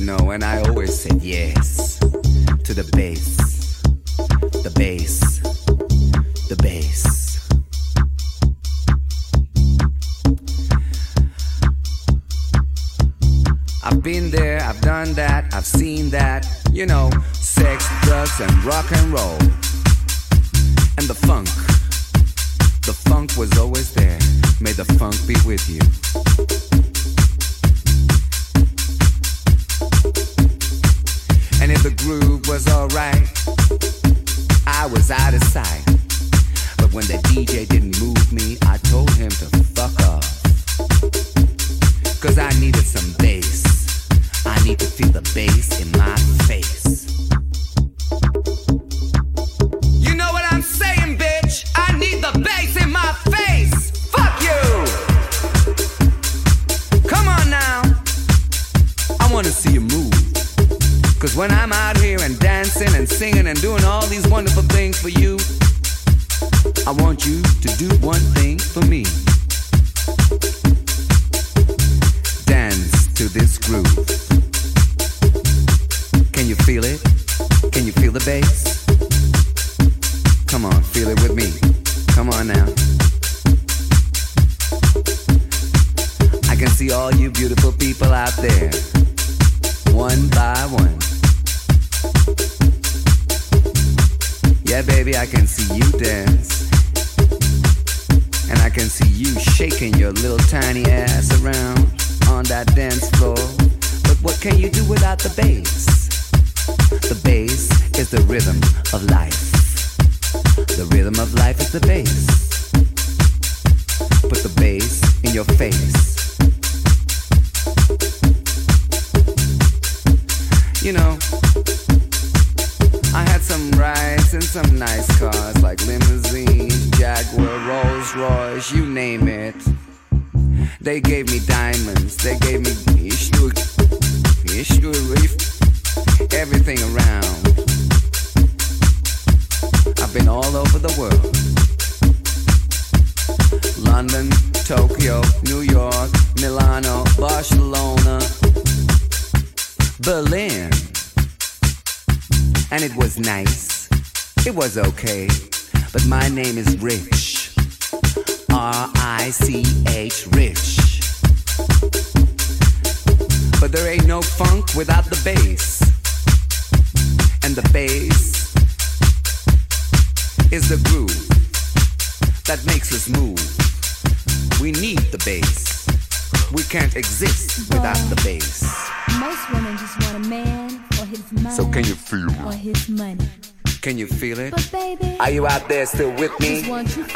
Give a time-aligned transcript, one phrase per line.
[0.00, 3.39] Cause when I always said yes to the and and these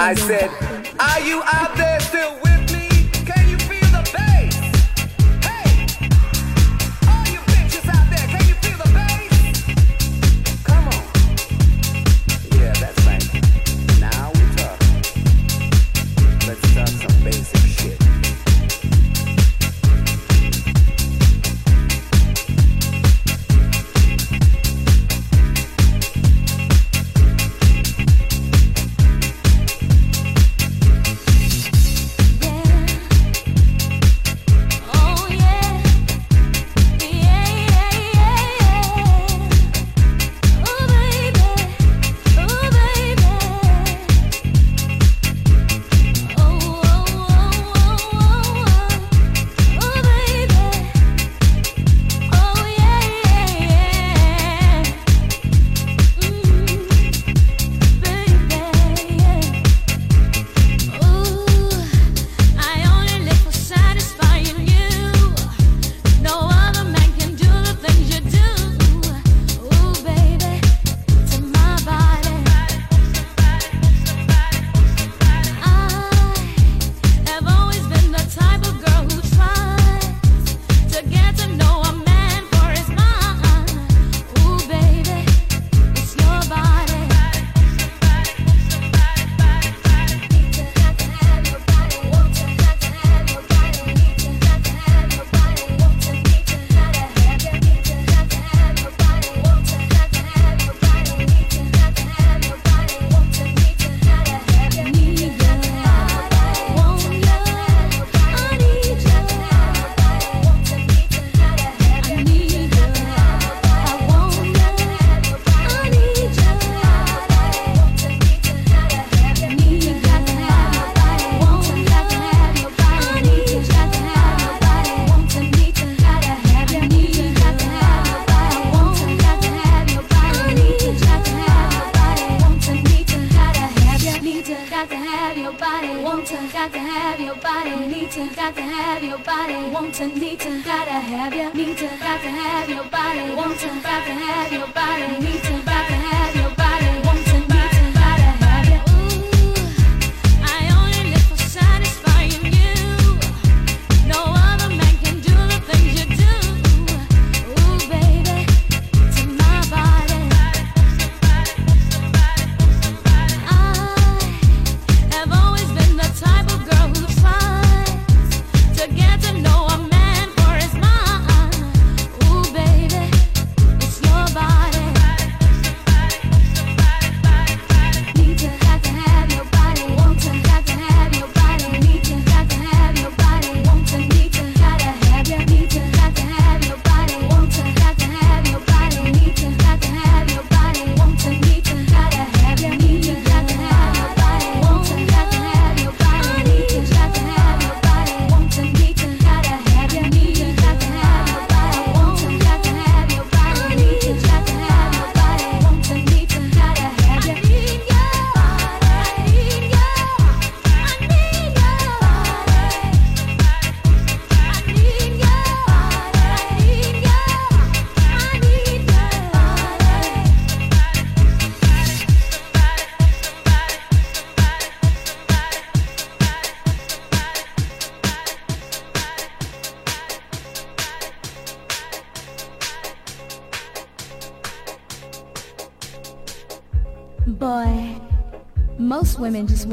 [0.04, 0.73] I said,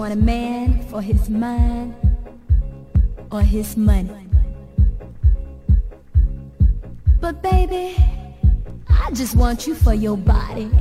[0.02, 1.94] want a man for his mind
[3.32, 4.28] or his money.
[7.20, 7.96] But baby,
[8.90, 10.72] I just want you for your body.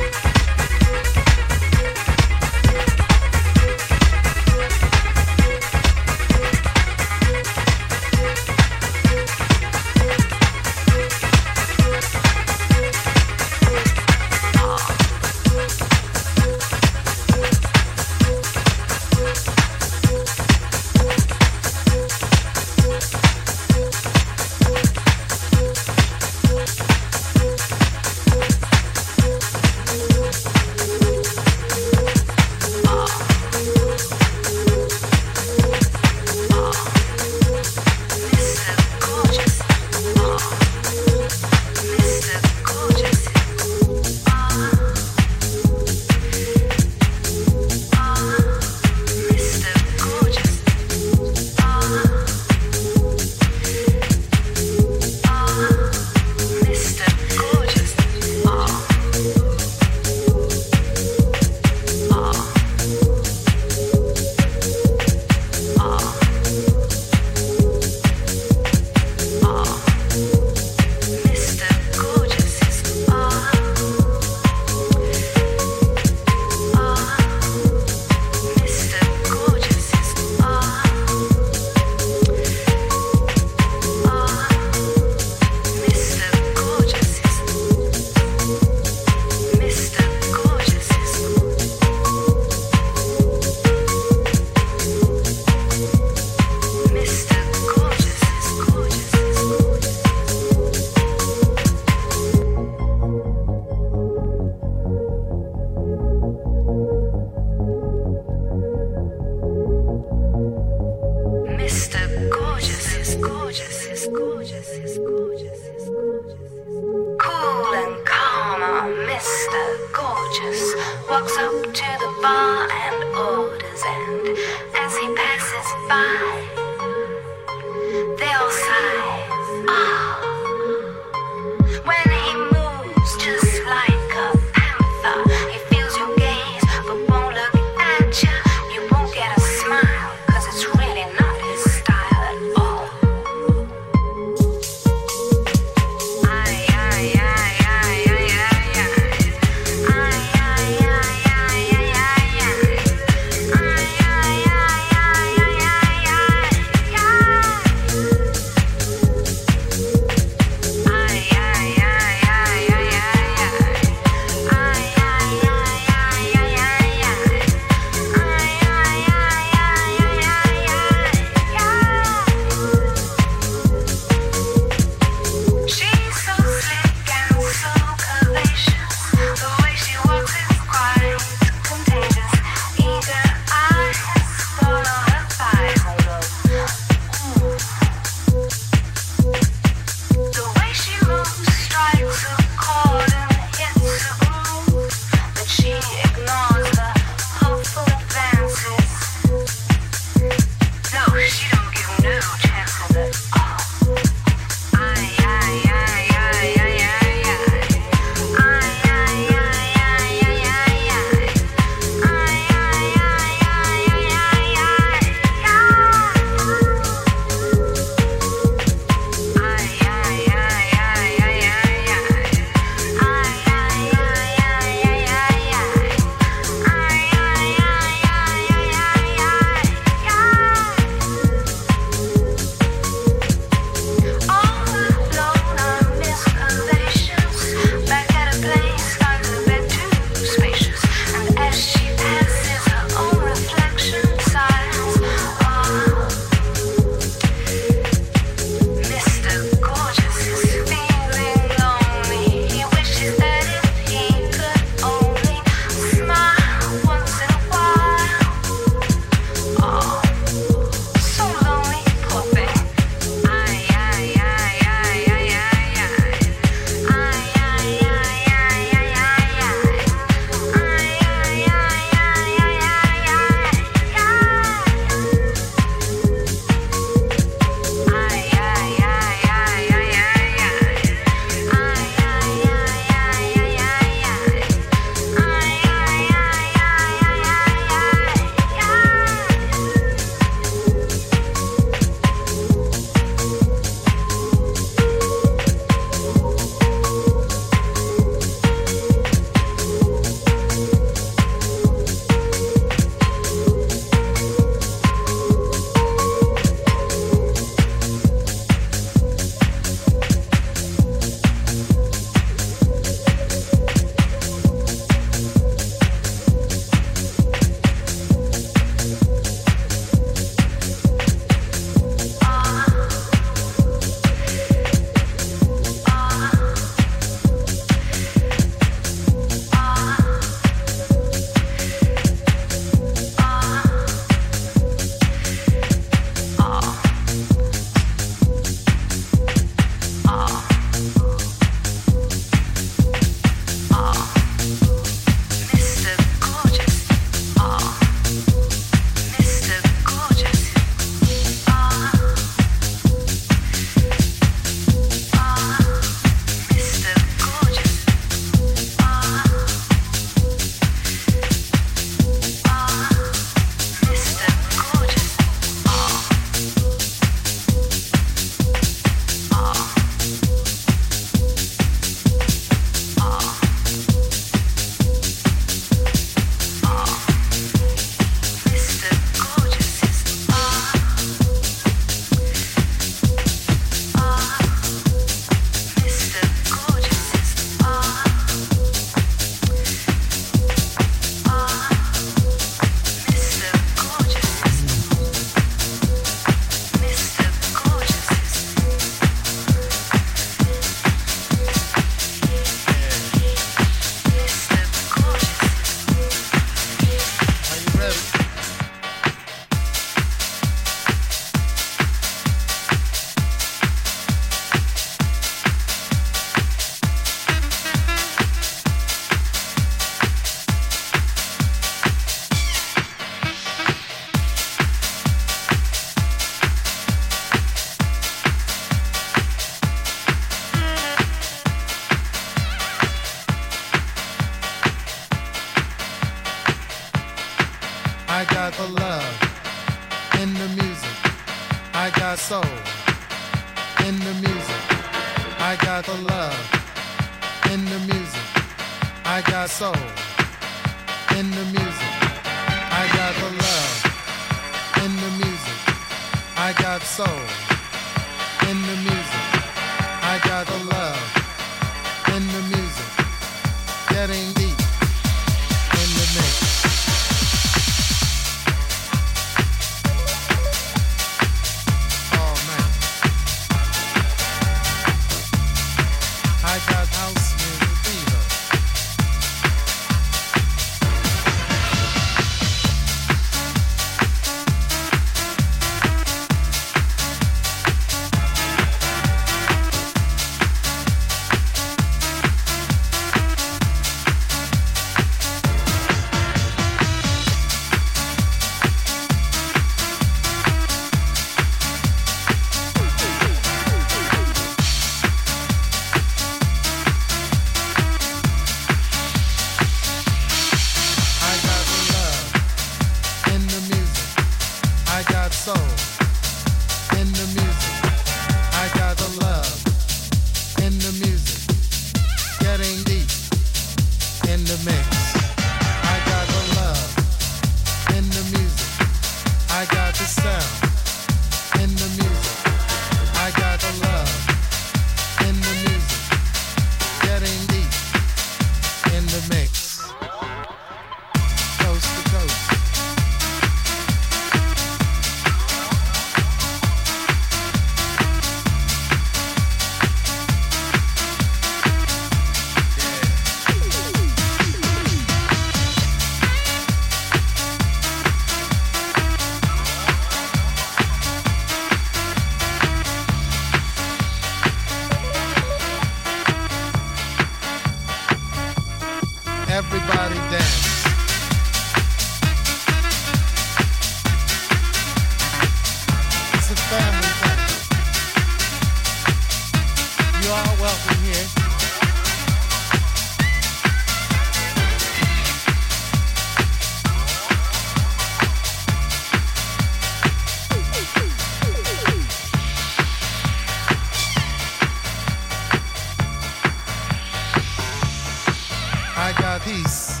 [599.50, 600.00] peace,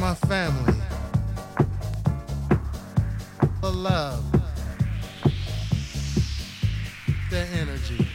[0.00, 0.74] my family,
[3.60, 4.24] the love,
[7.30, 8.08] the energy,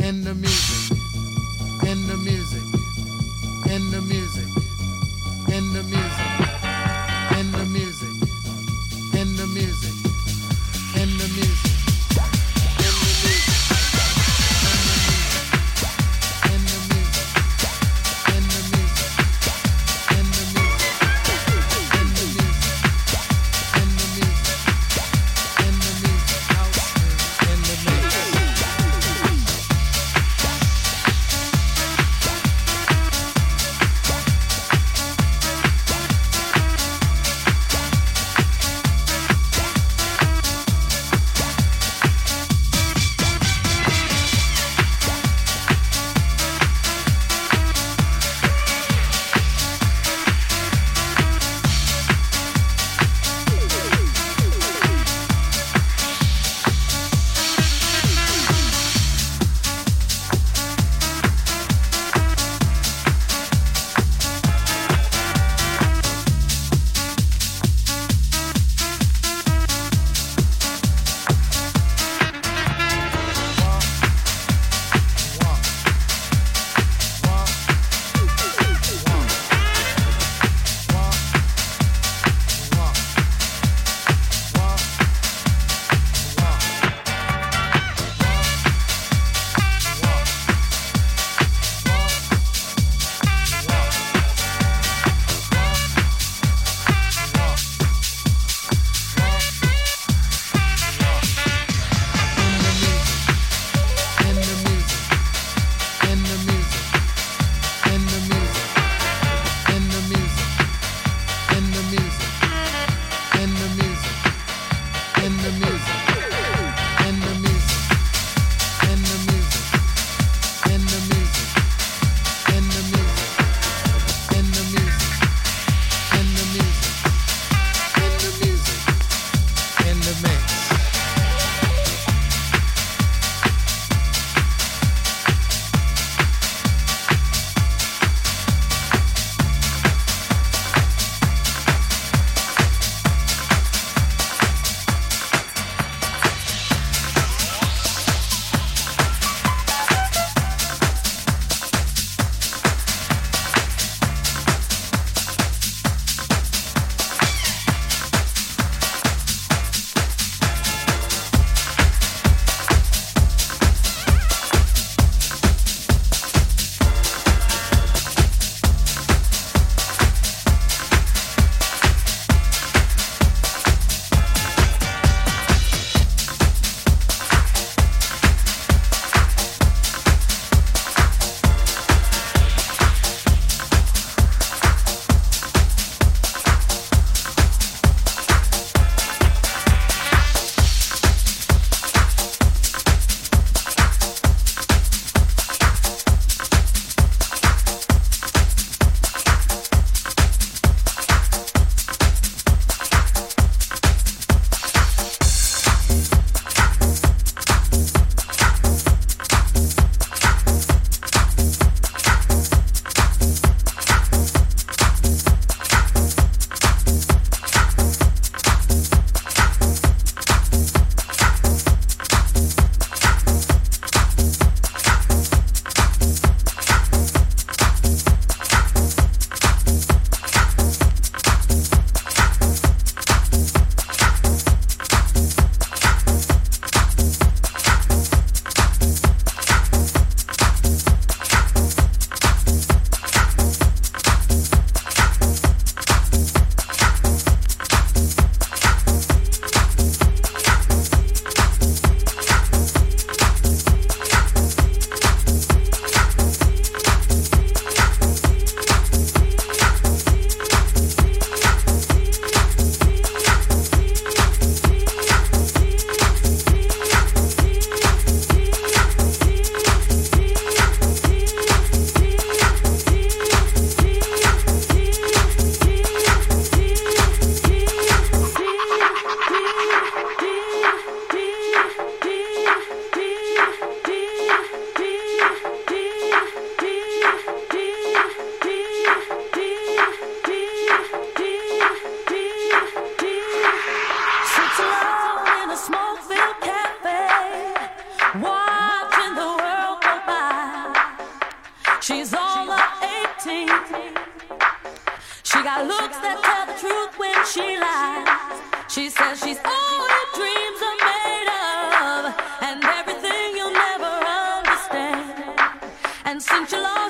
[0.00, 0.97] and the music.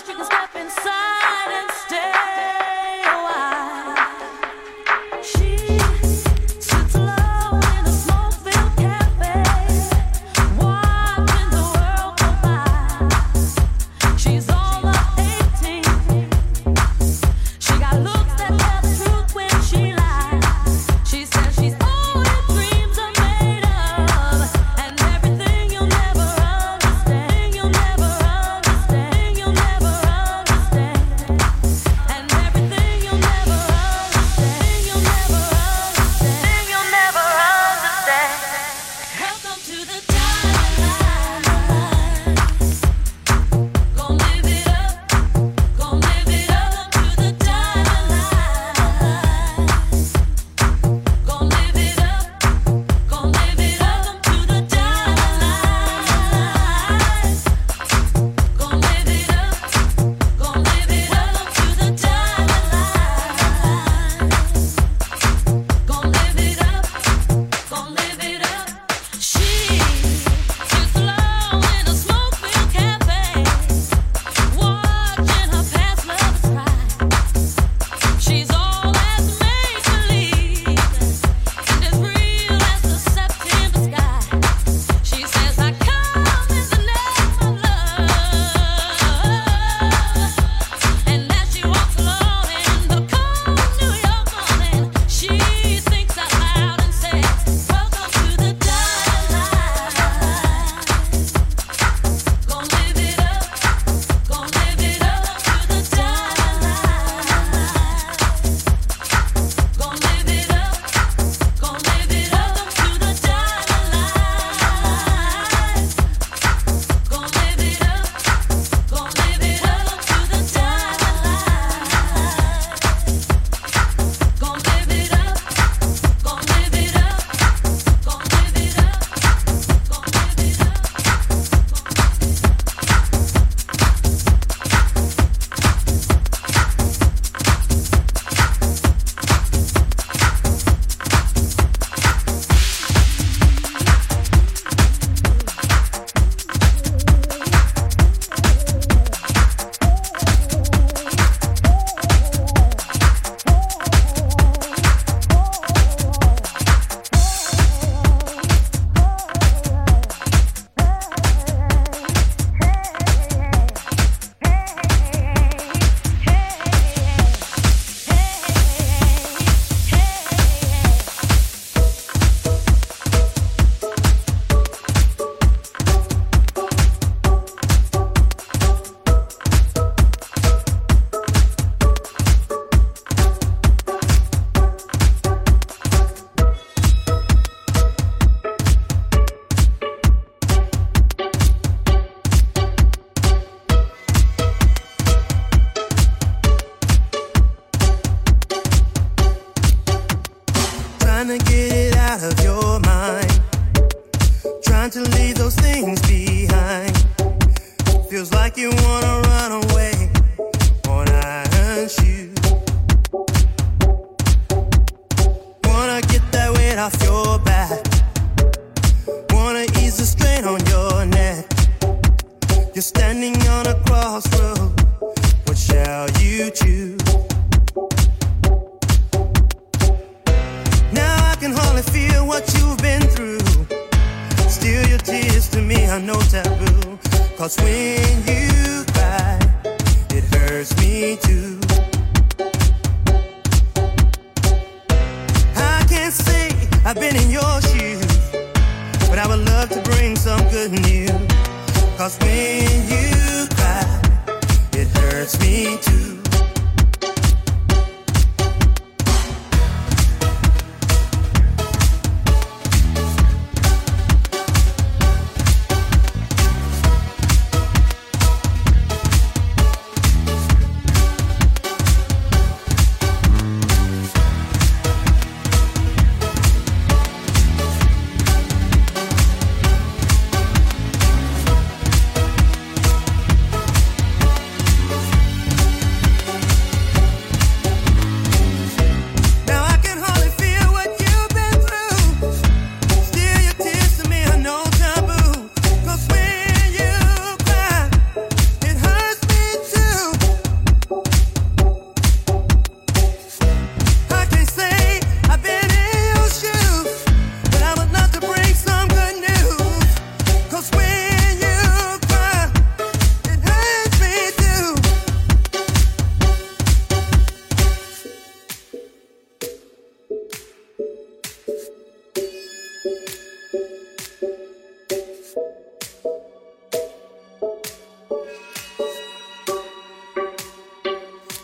[0.06, 1.67] You can step inside.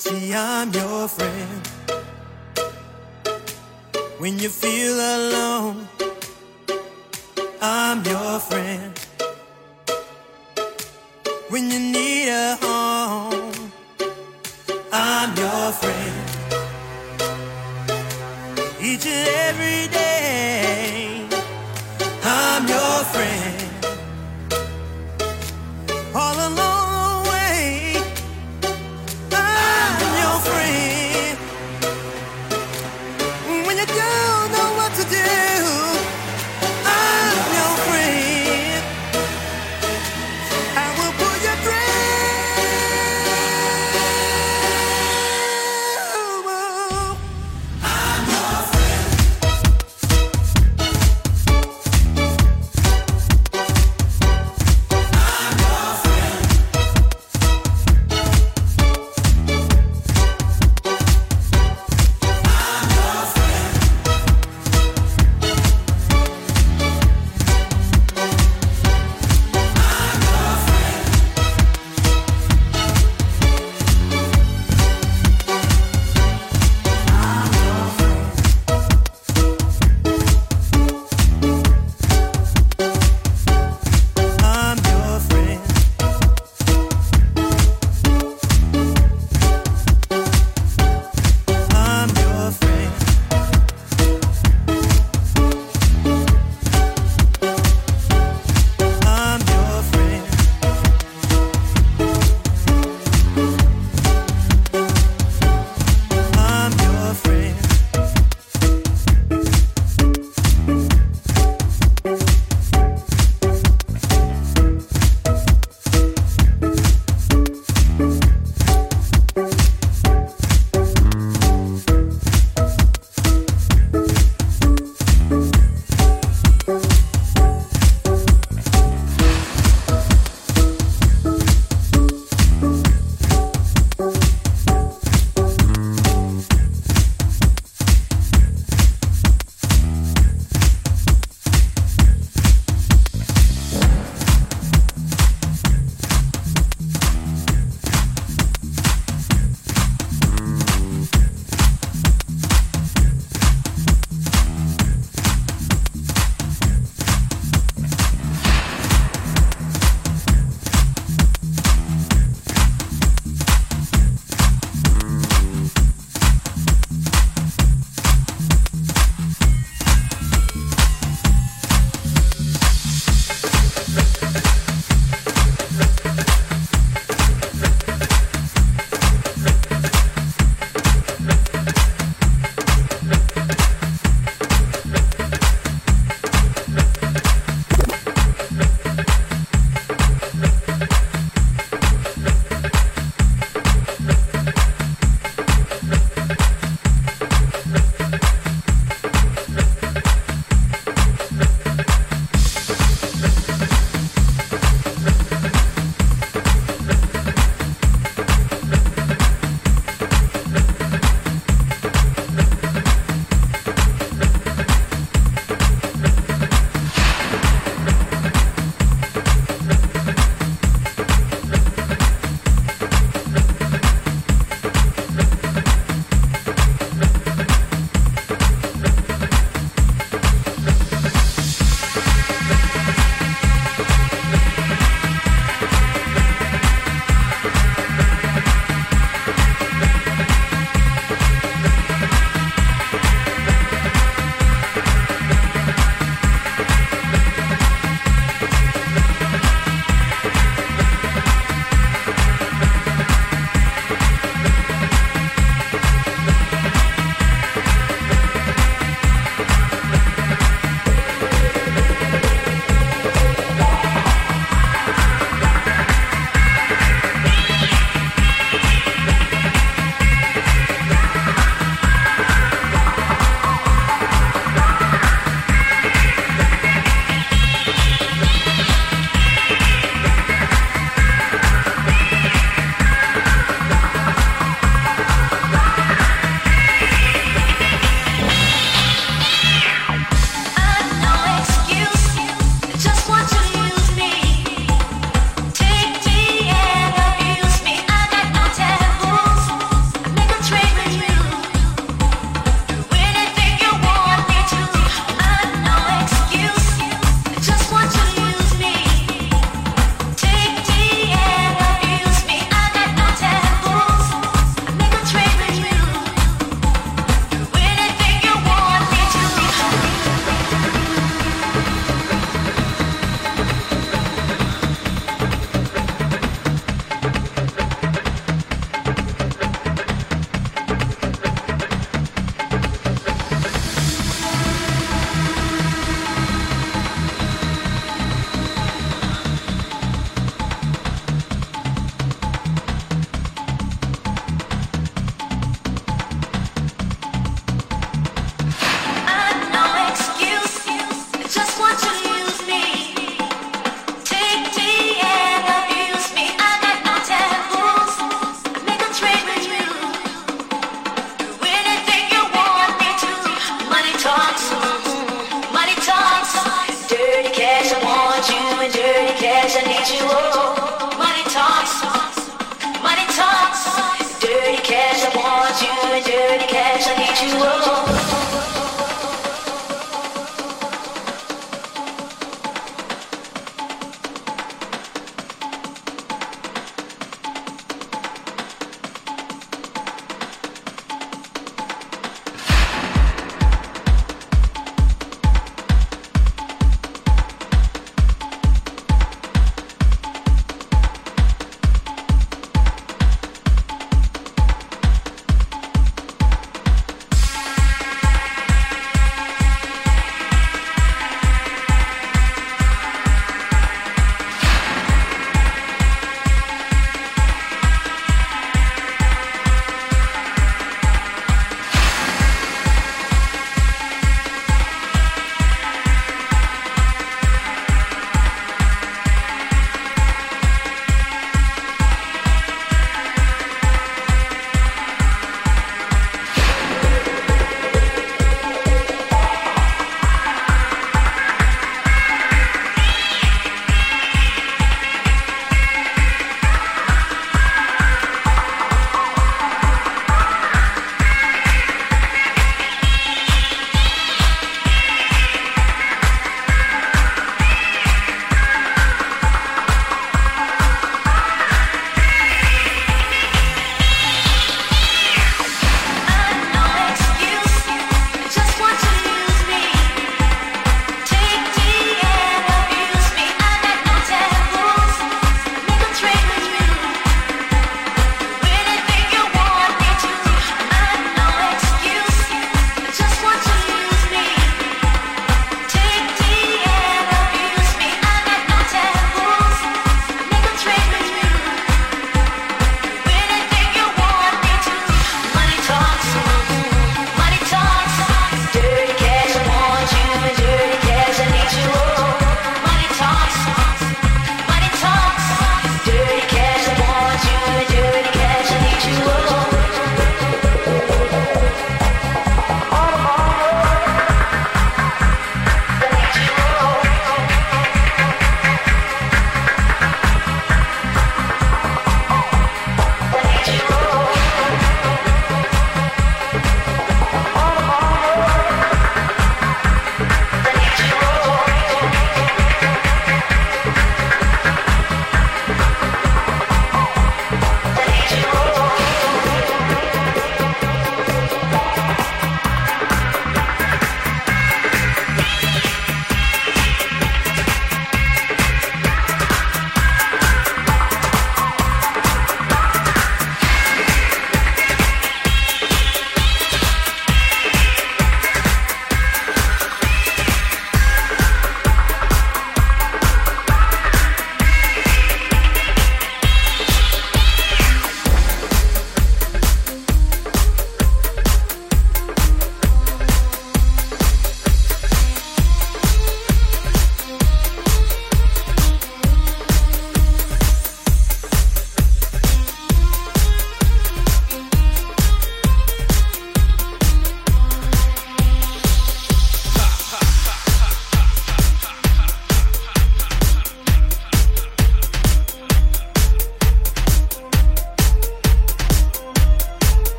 [0.00, 1.66] See, I'm your friend.
[4.16, 5.86] When you feel alone,
[7.60, 8.98] I'm your friend.
[11.50, 13.72] When you need a home,
[14.90, 16.16] I'm your friend.
[18.80, 21.28] Each and every day,
[22.24, 23.49] I'm your friend.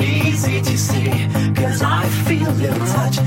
[0.00, 1.28] Easy to see.
[1.54, 3.18] Cause I feel your touch